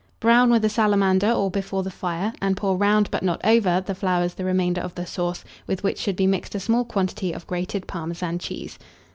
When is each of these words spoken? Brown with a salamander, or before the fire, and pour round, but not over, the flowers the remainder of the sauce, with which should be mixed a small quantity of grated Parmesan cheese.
Brown 0.19 0.49
with 0.49 0.65
a 0.65 0.67
salamander, 0.69 1.31
or 1.31 1.51
before 1.51 1.83
the 1.83 1.91
fire, 1.91 2.33
and 2.41 2.57
pour 2.57 2.75
round, 2.75 3.11
but 3.11 3.21
not 3.21 3.39
over, 3.43 3.81
the 3.85 3.93
flowers 3.93 4.33
the 4.33 4.43
remainder 4.43 4.81
of 4.81 4.95
the 4.95 5.05
sauce, 5.05 5.43
with 5.67 5.83
which 5.83 5.99
should 5.99 6.15
be 6.15 6.25
mixed 6.25 6.55
a 6.55 6.59
small 6.59 6.83
quantity 6.85 7.31
of 7.31 7.45
grated 7.45 7.85
Parmesan 7.85 8.39
cheese. 8.39 8.79